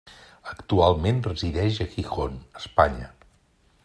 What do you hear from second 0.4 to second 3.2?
Actualment resideix a Gijón, Espanya.